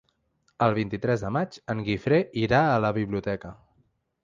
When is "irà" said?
2.47-2.65